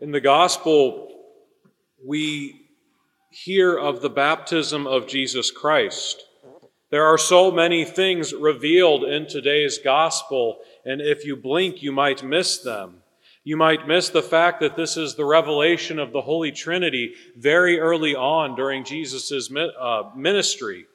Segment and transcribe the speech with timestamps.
[0.00, 1.08] In the gospel,
[2.02, 2.70] we
[3.30, 6.24] hear of the baptism of Jesus Christ.
[6.90, 12.22] There are so many things revealed in today's gospel, and if you blink, you might
[12.22, 13.02] miss them.
[13.44, 17.78] You might miss the fact that this is the revelation of the Holy Trinity very
[17.78, 20.86] early on during Jesus' uh, ministry.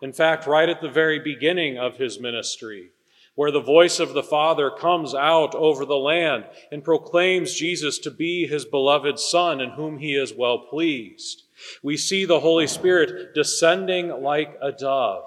[0.00, 2.90] In fact, right at the very beginning of his ministry
[3.34, 8.10] where the voice of the Father comes out over the land and proclaims Jesus to
[8.10, 11.42] be his beloved Son in whom he is well pleased.
[11.82, 15.24] We see the Holy Spirit descending like a dove.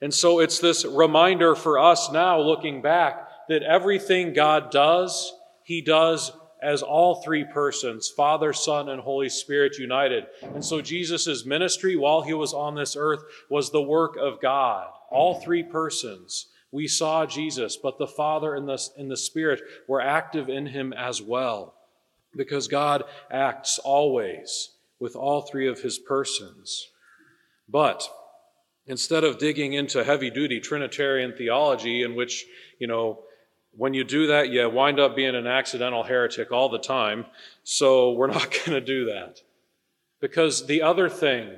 [0.00, 5.32] And so it's this reminder for us now, looking back, that everything God does,
[5.64, 6.32] he does
[6.62, 10.24] as all three persons Father, Son, and Holy Spirit united.
[10.42, 14.88] And so Jesus' ministry while he was on this earth was the work of God,
[15.10, 20.02] all three persons we saw Jesus, but the Father and the, and the Spirit were
[20.02, 21.74] active in him as well,
[22.36, 26.90] because God acts always with all three of his persons.
[27.66, 28.06] But
[28.86, 32.44] instead of digging into heavy duty Trinitarian theology, in which,
[32.78, 33.20] you know,
[33.72, 37.24] when you do that, you wind up being an accidental heretic all the time.
[37.64, 39.38] So we're not going to do that.
[40.20, 41.56] Because the other thing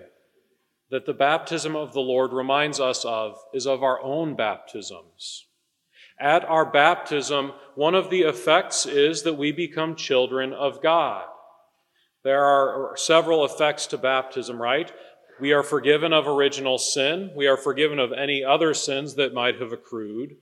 [0.91, 5.47] that the baptism of the Lord reminds us of is of our own baptisms.
[6.20, 11.27] At our baptism, one of the effects is that we become children of God.
[12.25, 14.91] There are several effects to baptism, right?
[15.41, 17.30] We are forgiven of original sin.
[17.36, 20.36] We are forgiven of any other sins that might have accrued.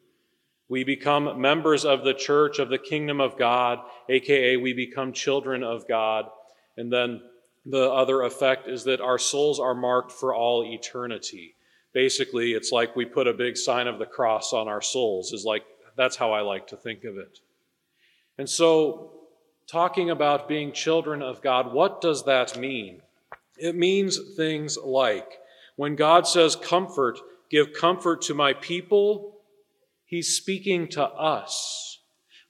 [0.69, 5.63] We become members of the church of the kingdom of God, aka we become children
[5.63, 6.25] of God.
[6.77, 7.21] And then
[7.69, 11.57] the other effect is that our souls are marked for all eternity.
[11.93, 15.45] Basically, it's like we put a big sign of the cross on our souls, is
[15.45, 15.65] like
[15.97, 17.41] that's how I like to think of it.
[18.39, 19.13] And so,
[19.67, 23.03] talking about being children of God, what does that mean?
[23.59, 25.39] It means things like
[25.77, 27.19] when God says, Comfort,
[27.51, 29.39] give comfort to my people,
[30.05, 31.99] he's speaking to us.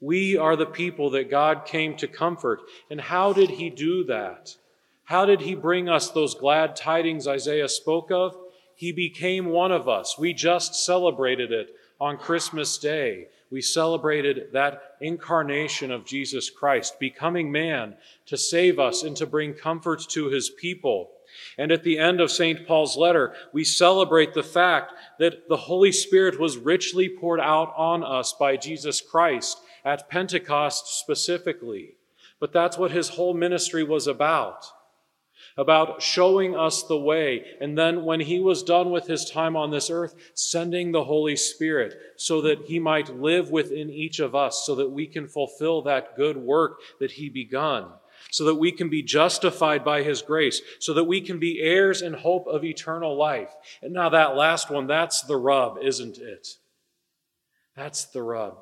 [0.00, 2.60] We are the people that God came to comfort.
[2.91, 4.55] And how did he do that?
[5.06, 8.37] How did he bring us those glad tidings Isaiah spoke of?
[8.75, 10.19] He became one of us.
[10.19, 13.28] We just celebrated it on Christmas Day.
[13.49, 17.94] We celebrated that incarnation of Jesus Christ, becoming man
[18.27, 21.12] to save us and to bring comfort to his people.
[21.56, 22.67] And at the end of St.
[22.67, 28.03] Paul's letter, we celebrate the fact that the Holy Spirit was richly poured out on
[28.03, 31.94] us by Jesus Christ at Pentecost specifically.
[32.41, 34.67] But that's what his whole ministry was about
[35.56, 37.44] about showing us the way.
[37.61, 41.37] And then, when he was done with his time on this earth, sending the Holy
[41.37, 45.83] Spirit so that he might live within each of us, so that we can fulfill
[45.83, 47.87] that good work that he begun,
[48.31, 52.03] so that we can be justified by his grace, so that we can be heirs
[52.03, 53.50] in hope of eternal life.
[53.81, 56.49] And now, that last one, that's the rub, isn't it?
[57.75, 58.59] That's the rub.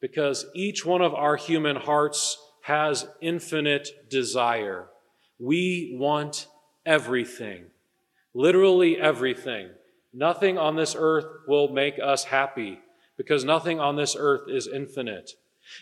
[0.00, 4.88] Because each one of our human hearts has infinite desire.
[5.38, 6.46] We want
[6.84, 7.66] everything,
[8.34, 9.70] literally everything.
[10.12, 12.80] Nothing on this earth will make us happy
[13.16, 15.32] because nothing on this earth is infinite.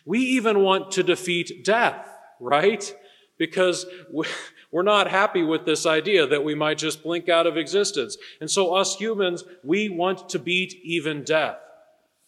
[0.05, 2.09] We even want to defeat death,
[2.41, 2.95] right?
[3.39, 3.87] Because
[4.73, 8.17] we're not happy with this idea that we might just blink out of existence.
[8.41, 11.59] And so, us humans, we want to beat even death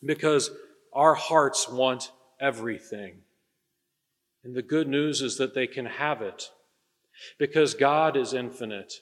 [0.05, 0.51] because
[0.93, 3.19] our hearts want everything.
[4.45, 6.51] And the good news is that they can have it
[7.39, 8.93] because God is infinite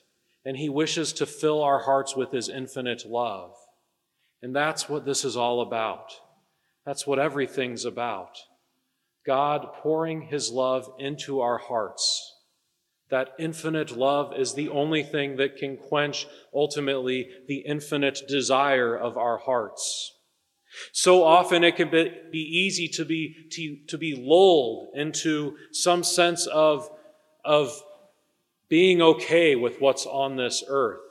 [0.45, 3.53] and He wishes to fill our hearts with His infinite love.
[4.41, 6.13] And that's what this is all about.
[6.85, 8.37] That's what everything's about.
[9.25, 12.33] God pouring His love into our hearts.
[13.09, 19.17] That infinite love is the only thing that can quench ultimately the infinite desire of
[19.17, 20.11] our hearts.
[20.91, 26.47] So often it can be, easy to be, to, to be lulled into some sense
[26.47, 26.89] of,
[27.43, 27.81] of
[28.69, 31.01] being okay with what's on this earth,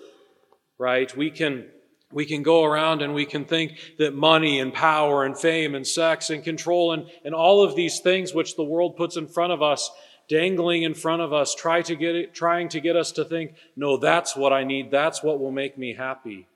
[0.79, 1.15] right?
[1.17, 1.67] We can,
[2.13, 5.87] we can go around and we can think that money and power and fame and
[5.87, 9.53] sex and control and, and all of these things which the world puts in front
[9.53, 9.91] of us,
[10.29, 13.55] dangling in front of us, try to get it, trying to get us to think,
[13.77, 16.47] no, that's what I need, that's what will make me happy.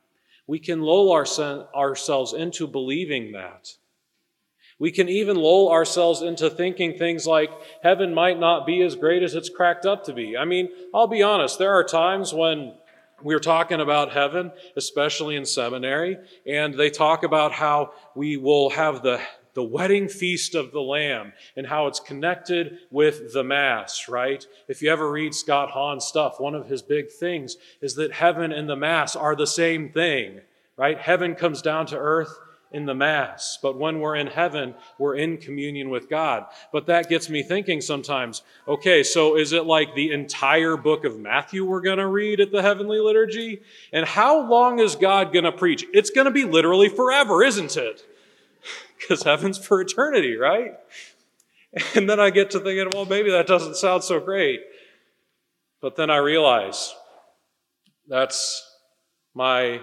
[0.47, 1.27] We can lull our,
[1.75, 3.75] ourselves into believing that.
[4.78, 7.50] We can even lull ourselves into thinking things like
[7.82, 10.36] heaven might not be as great as it's cracked up to be.
[10.36, 12.75] I mean, I'll be honest, there are times when
[13.22, 19.02] we're talking about heaven, especially in seminary, and they talk about how we will have
[19.02, 19.20] the,
[19.54, 24.46] the wedding feast of the Lamb and how it's connected with the Mass, right?
[24.69, 28.52] If you ever read Scott Hahn's stuff, one of his big things is that heaven
[28.52, 30.42] and the Mass are the same thing,
[30.76, 30.98] right?
[31.00, 32.38] Heaven comes down to earth
[32.70, 36.47] in the Mass, but when we're in heaven, we're in communion with God.
[36.70, 41.19] But that gets me thinking sometimes okay, so is it like the entire book of
[41.19, 43.62] Matthew we're going to read at the heavenly liturgy?
[43.93, 45.85] And how long is God going to preach?
[45.94, 48.05] It's going to be literally forever, isn't it?
[48.99, 50.73] Because heaven's for eternity, right?
[51.94, 54.61] And then I get to thinking, well, maybe that doesn't sound so great.
[55.81, 56.94] But then I realize
[58.09, 58.69] that's
[59.35, 59.81] my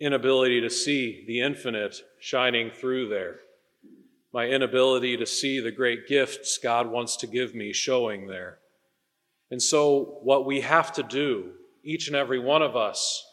[0.00, 3.40] inability to see the infinite shining through there,
[4.32, 8.58] my inability to see the great gifts God wants to give me showing there.
[9.50, 11.52] And so, what we have to do,
[11.82, 13.24] each and every one of us,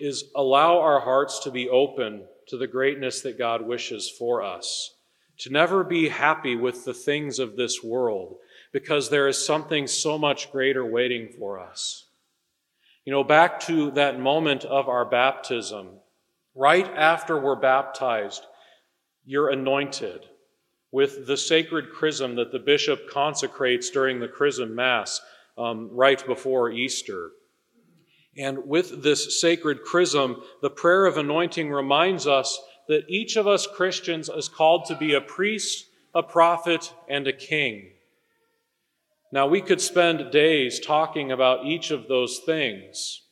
[0.00, 4.94] is allow our hearts to be open to the greatness that God wishes for us,
[5.38, 8.36] to never be happy with the things of this world,
[8.72, 12.06] because there is something so much greater waiting for us.
[13.04, 15.88] You know, back to that moment of our baptism,
[16.54, 18.46] right after we're baptized,
[19.24, 20.26] you're anointed
[20.92, 25.20] with the sacred chrism that the bishop consecrates during the chrism mass
[25.58, 27.30] um, right before Easter.
[28.36, 32.58] And with this sacred chrism, the prayer of anointing reminds us
[32.88, 37.32] that each of us Christians is called to be a priest, a prophet, and a
[37.32, 37.90] king.
[39.32, 43.22] Now, we could spend days talking about each of those things,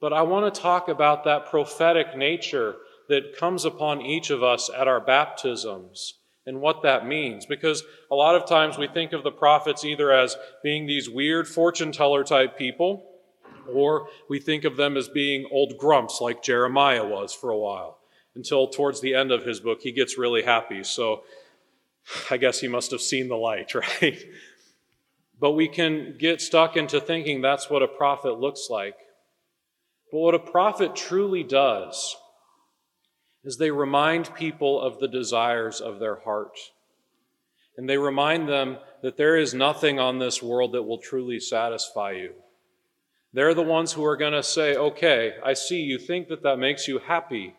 [0.00, 2.76] but I want to talk about that prophetic nature
[3.08, 6.14] that comes upon each of us at our baptisms
[6.46, 7.44] and what that means.
[7.44, 11.48] Because a lot of times we think of the prophets either as being these weird
[11.48, 13.04] fortune teller type people,
[13.72, 17.98] or we think of them as being old grumps like Jeremiah was for a while,
[18.36, 20.84] until towards the end of his book he gets really happy.
[20.84, 21.24] So
[22.30, 24.24] I guess he must have seen the light, right?
[25.38, 28.96] But we can get stuck into thinking that's what a prophet looks like.
[30.10, 32.16] But what a prophet truly does
[33.44, 36.58] is they remind people of the desires of their heart.
[37.76, 42.12] And they remind them that there is nothing on this world that will truly satisfy
[42.12, 42.32] you.
[43.32, 46.58] They're the ones who are going to say, okay, I see you think that that
[46.58, 47.54] makes you happy,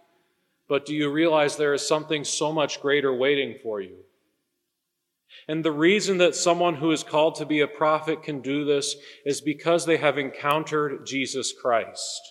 [0.67, 3.97] but do you realize there is something so much greater waiting for you?
[5.47, 8.95] And the reason that someone who is called to be a prophet can do this
[9.25, 12.21] is because they have encountered Jesus Christ.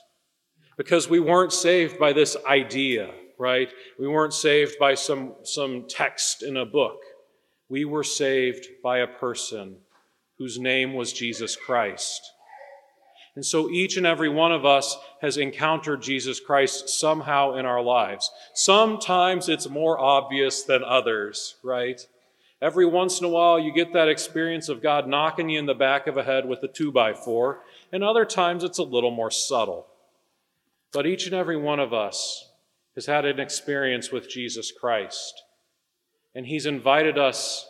[0.76, 3.72] Because we weren't saved by this idea, right?
[3.98, 6.98] We weren't saved by some, some text in a book.
[7.68, 9.78] We were saved by a person
[10.38, 12.20] whose name was Jesus Christ.
[13.34, 17.82] And so each and every one of us has encountered Jesus Christ somehow in our
[17.82, 18.30] lives.
[18.54, 22.00] Sometimes it's more obvious than others, right?
[22.62, 25.74] Every once in a while, you get that experience of God knocking you in the
[25.74, 27.60] back of a head with a two by four,
[27.92, 29.86] and other times it's a little more subtle.
[30.92, 32.50] But each and every one of us
[32.94, 35.42] has had an experience with Jesus Christ,
[36.34, 37.68] and He's invited us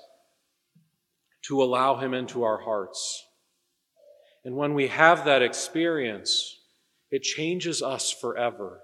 [1.43, 3.27] to allow Him into our hearts.
[4.45, 6.61] And when we have that experience,
[7.11, 8.83] it changes us forever.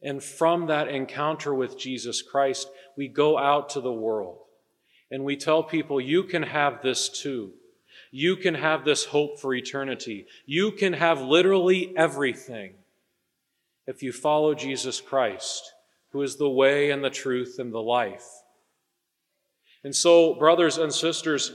[0.00, 4.38] And from that encounter with Jesus Christ, we go out to the world
[5.10, 7.52] and we tell people, you can have this too.
[8.12, 10.26] You can have this hope for eternity.
[10.46, 12.74] You can have literally everything
[13.86, 15.72] if you follow Jesus Christ,
[16.10, 18.26] who is the way and the truth and the life.
[19.82, 21.52] And so, brothers and sisters,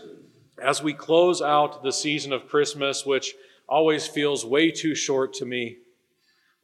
[0.62, 3.36] as we close out the season of Christmas, which
[3.68, 5.78] always feels way too short to me,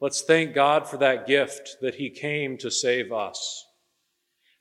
[0.00, 3.66] let's thank God for that gift that He came to save us.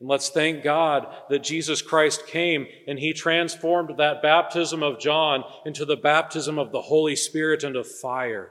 [0.01, 5.43] And let's thank God that Jesus Christ came and he transformed that baptism of John
[5.63, 8.49] into the baptism of the Holy Spirit and of fire.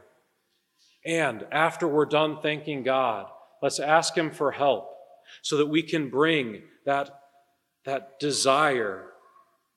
[1.05, 3.27] And after we're done thanking God,
[3.61, 4.91] let's ask him for help
[5.43, 7.11] so that we can bring that,
[7.85, 9.07] that desire,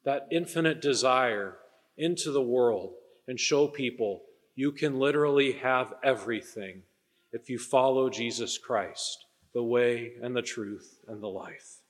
[0.05, 1.57] that infinite desire
[1.97, 2.93] into the world
[3.27, 4.21] and show people
[4.53, 6.83] you can literally have everything
[7.31, 11.82] if you follow Jesus Christ the way and the truth and the life.